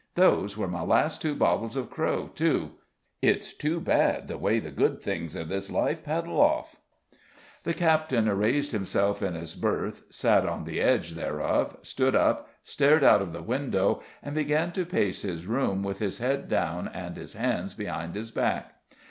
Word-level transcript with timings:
Those 0.15 0.57
were 0.57 0.67
my 0.67 0.81
last 0.81 1.21
two 1.21 1.35
bottles 1.35 1.75
of 1.75 1.91
Crow, 1.91 2.31
too; 2.33 2.71
it's 3.21 3.53
too 3.53 3.79
bad 3.79 4.27
the 4.27 4.37
way 4.39 4.57
the 4.57 4.71
good 4.71 4.99
things 4.99 5.35
of 5.35 5.47
this 5.47 5.69
life 5.69 6.03
paddle 6.03 6.41
off." 6.41 6.77
The 7.65 7.75
captain 7.75 8.25
raised 8.27 8.71
himself 8.71 9.21
in 9.21 9.35
his 9.35 9.53
berth, 9.53 10.01
sat 10.09 10.47
on 10.47 10.63
the 10.63 10.81
edge 10.81 11.11
thereof, 11.11 11.77
stood 11.83 12.15
up, 12.15 12.49
stared 12.63 13.03
out 13.03 13.21
of 13.21 13.31
the 13.31 13.43
window, 13.43 14.01
and 14.23 14.33
began 14.33 14.71
to 14.71 14.87
pace 14.87 15.21
his 15.21 15.45
room 15.45 15.83
with 15.83 15.99
his 15.99 16.17
head 16.17 16.47
down 16.49 16.87
and 16.87 17.15
his 17.15 17.33
hands 17.33 17.75
behind 17.75 18.15
his 18.15 18.31
back. 18.31 18.73